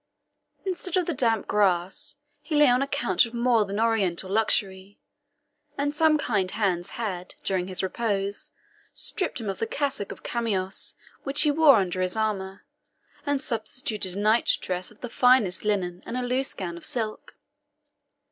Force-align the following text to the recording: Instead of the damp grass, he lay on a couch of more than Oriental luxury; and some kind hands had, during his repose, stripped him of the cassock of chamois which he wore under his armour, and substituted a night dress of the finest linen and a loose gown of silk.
Instead 0.65 0.97
of 0.97 1.05
the 1.05 1.13
damp 1.13 1.45
grass, 1.47 2.15
he 2.41 2.55
lay 2.55 2.65
on 2.65 2.81
a 2.81 2.87
couch 2.87 3.27
of 3.27 3.35
more 3.35 3.65
than 3.65 3.79
Oriental 3.79 4.31
luxury; 4.31 4.99
and 5.77 5.93
some 5.93 6.17
kind 6.17 6.49
hands 6.49 6.89
had, 6.97 7.35
during 7.43 7.67
his 7.67 7.83
repose, 7.83 8.49
stripped 8.95 9.39
him 9.39 9.47
of 9.47 9.59
the 9.59 9.67
cassock 9.67 10.11
of 10.11 10.23
chamois 10.23 10.93
which 11.21 11.43
he 11.43 11.51
wore 11.51 11.75
under 11.75 12.01
his 12.01 12.17
armour, 12.17 12.65
and 13.27 13.39
substituted 13.43 14.15
a 14.15 14.19
night 14.19 14.57
dress 14.59 14.89
of 14.89 15.01
the 15.01 15.07
finest 15.09 15.63
linen 15.63 16.01
and 16.03 16.17
a 16.17 16.23
loose 16.23 16.55
gown 16.55 16.77
of 16.77 16.83
silk. 16.83 17.35